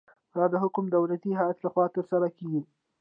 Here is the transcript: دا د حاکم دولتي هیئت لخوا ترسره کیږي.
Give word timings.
دا 0.35 0.43
د 0.51 0.53
حاکم 0.61 0.85
دولتي 0.95 1.31
هیئت 1.39 1.57
لخوا 1.65 1.85
ترسره 1.95 2.27
کیږي. 2.37 2.61